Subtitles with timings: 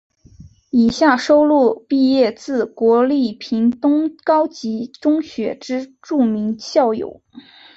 [0.71, 7.21] 以下收录毕业自国立屏东高级中学之著名校友。